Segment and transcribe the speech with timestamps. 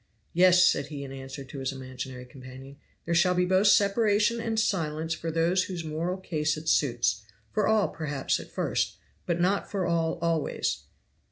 [0.33, 4.59] "Yes," said he, in answer to his imaginary companion, "there shall be both separation and
[4.59, 8.95] silence for those whose moral case it suits for all, perhaps, at first
[9.27, 10.85] but not for all always.